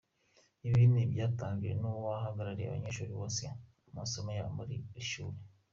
[0.67, 3.49] Ibi ni ibyatangajwe n’uwahagarariye abanyeshuri basoje
[3.91, 5.37] amasomo yabo muri iri shuri.